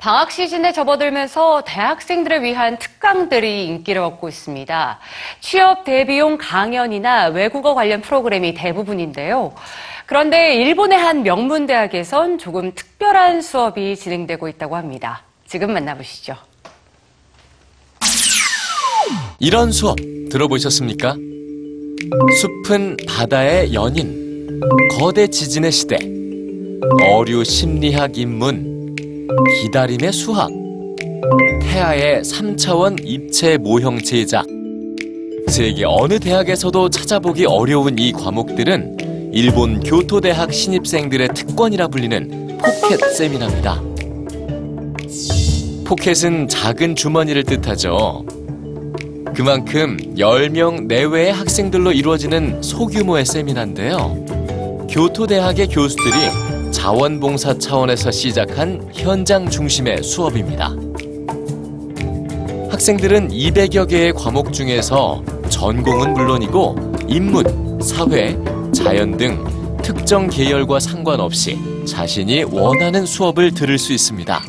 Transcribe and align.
방학 0.00 0.30
시즌에 0.30 0.72
접어들면서 0.72 1.62
대학생들을 1.66 2.42
위한 2.42 2.78
특강들이 2.78 3.66
인기를 3.66 4.00
얻고 4.00 4.30
있습니다. 4.30 4.98
취업 5.40 5.84
대비용 5.84 6.38
강연이나 6.38 7.26
외국어 7.26 7.74
관련 7.74 8.00
프로그램이 8.00 8.54
대부분인데요. 8.54 9.52
그런데 10.06 10.54
일본의 10.54 10.98
한 10.98 11.22
명문대학에선 11.22 12.38
조금 12.38 12.74
특별한 12.74 13.42
수업이 13.42 13.94
진행되고 13.94 14.48
있다고 14.48 14.76
합니다. 14.76 15.22
지금 15.46 15.74
만나보시죠. 15.74 16.34
이런 19.38 19.70
수업 19.70 19.96
들어보셨습니까? 20.30 21.14
숲은 22.40 22.96
바다의 23.06 23.74
연인, 23.74 24.60
거대 24.98 25.26
지진의 25.26 25.70
시대, 25.72 25.98
어류 27.02 27.44
심리학 27.44 28.16
입문, 28.16 28.69
기다림의 29.62 30.12
수학, 30.12 30.50
태아의 31.62 32.22
3차원 32.22 32.98
입체 33.04 33.56
모형 33.58 33.98
제작. 33.98 34.44
세계 35.48 35.84
어느 35.84 36.18
대학에서도 36.18 36.90
찾아보기 36.90 37.46
어려운 37.46 37.98
이 37.98 38.12
과목들은 38.12 39.30
일본 39.32 39.80
교토대학 39.80 40.52
신입생들의 40.52 41.28
특권이라 41.34 41.88
불리는 41.88 42.58
포켓 42.58 42.98
세미나입니다. 43.14 43.82
포켓은 45.84 46.48
작은 46.48 46.96
주머니를 46.96 47.44
뜻하죠. 47.44 48.24
그만큼 49.34 49.96
10명 50.16 50.86
내외의 50.86 51.32
학생들로 51.32 51.92
이루어지는 51.92 52.62
소규모의 52.62 53.24
세미나인데요. 53.24 54.26
교토대학의 54.90 55.68
교수들이 55.68 56.49
자원봉사 56.70 57.58
차원에서 57.58 58.10
시작한 58.10 58.88
현장 58.92 59.48
중심의 59.48 60.02
수업입니다. 60.02 60.74
학생들은 62.70 63.28
200여 63.30 63.88
개의 63.88 64.12
과목 64.12 64.52
중에서 64.52 65.22
전공은 65.48 66.14
물론이고 66.14 66.76
인문, 67.08 67.80
사회, 67.82 68.38
자연 68.72 69.16
등 69.16 69.44
특정 69.82 70.28
계열과 70.28 70.78
상관없이 70.78 71.58
자신이 71.86 72.44
원하는 72.44 73.04
수업을 73.04 73.52
들을 73.52 73.76
수 73.76 73.92
있습니다. 73.92 74.40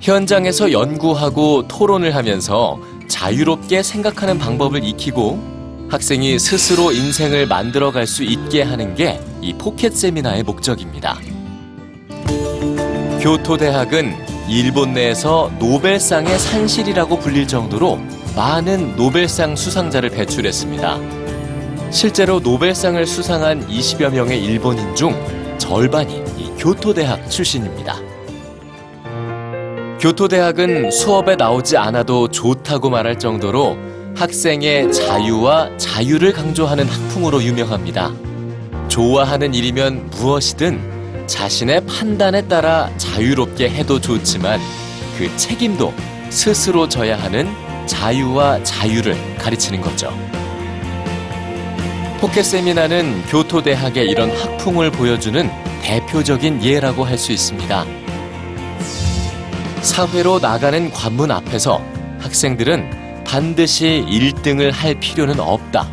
현장에서 0.00 0.72
연구하고 0.72 1.66
토론을 1.66 2.14
하면서 2.14 2.78
자유롭게 3.08 3.82
생각하는 3.82 4.38
방법을 4.38 4.84
익히고 4.84 5.88
학생이 5.90 6.38
스스로 6.38 6.92
인생을 6.92 7.46
만들어갈 7.46 8.06
수 8.06 8.22
있게 8.22 8.62
하는 8.62 8.94
게 8.94 9.20
이 9.42 9.54
포켓 9.54 9.94
세미나의 9.96 10.42
목적입니다. 10.42 11.18
교토대학은 13.20 14.16
일본 14.48 14.94
내에서 14.94 15.52
노벨상의 15.58 16.38
산실이라고 16.38 17.18
불릴 17.18 17.46
정도로 17.46 17.98
많은 18.34 18.96
노벨상 18.96 19.56
수상자를 19.56 20.08
배출했습니다. 20.08 20.98
실제로 21.90 22.40
노벨상을 22.40 23.04
수상한 23.04 23.66
20여 23.68 24.10
명의 24.10 24.42
일본인 24.42 24.96
중 24.96 25.12
절반이 25.58 26.24
이 26.38 26.50
교토대학 26.56 27.30
출신입니다. 27.30 27.96
교토대학은 30.00 30.90
수업에 30.90 31.36
나오지 31.36 31.76
않아도 31.76 32.26
좋다고 32.28 32.88
말할 32.88 33.18
정도로 33.18 33.76
학생의 34.16 34.94
자유와 34.94 35.76
자유를 35.76 36.32
강조하는 36.32 36.86
학풍으로 36.86 37.42
유명합니다. 37.42 38.12
좋아하는 38.88 39.52
일이면 39.52 40.08
무엇이든 40.10 40.99
자신의 41.30 41.86
판단에 41.86 42.42
따라 42.48 42.90
자유롭게 42.96 43.70
해도 43.70 44.00
좋지만 44.00 44.60
그 45.16 45.34
책임도 45.36 45.94
스스로 46.28 46.88
져야 46.88 47.16
하는 47.22 47.48
자유와 47.86 48.64
자유를 48.64 49.36
가르치는 49.36 49.80
거죠. 49.80 50.12
포켓 52.20 52.42
세미나는 52.42 53.26
교토대학의 53.28 54.06
이런 54.06 54.30
학풍을 54.30 54.90
보여주는 54.90 55.48
대표적인 55.82 56.64
예라고 56.64 57.04
할 57.04 57.16
수 57.16 57.30
있습니다. 57.30 57.86
사회로 59.82 60.40
나가는 60.40 60.90
관문 60.90 61.30
앞에서 61.30 61.80
학생들은 62.18 63.24
반드시 63.24 64.04
1등을 64.08 64.72
할 64.72 64.98
필요는 64.98 65.38
없다. 65.38 65.88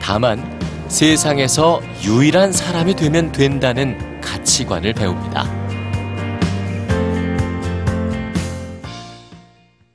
다만 0.00 0.42
세상에서 0.88 1.82
유일한 2.02 2.50
사람이 2.50 2.94
되면 2.96 3.30
된다는 3.30 4.13
가치관을 4.34 4.92
배웁니다. 4.94 5.63